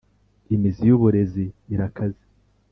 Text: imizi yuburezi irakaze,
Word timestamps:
imizi 0.55 0.81
yuburezi 0.89 1.43
irakaze, 1.73 2.23